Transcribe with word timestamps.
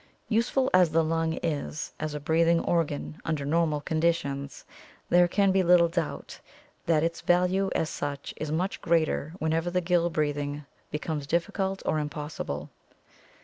Useful 0.29 0.67
as 0.73 0.89
the 0.89 1.03
lung 1.03 1.33
is 1.43 1.93
as 1.99 2.15
a 2.15 2.19
breathing 2.19 2.59
organ 2.61 3.21
under 3.23 3.45
normal 3.45 3.81
conditions, 3.81 4.65
there 5.09 5.27
can 5.27 5.51
be 5.51 5.61
little 5.61 5.89
doubt 5.89 6.39
that 6.87 7.03
its 7.03 7.21
value 7.21 7.69
as 7.75 7.87
such 7.91 8.33
is 8.37 8.51
much 8.51 8.81
greater 8.81 9.35
whenever 9.37 9.69
gill 9.79 10.09
breathing 10.09 10.65
becomes 10.89 11.27
difficult 11.27 11.83
or 11.85 11.99
impossible. 11.99 12.71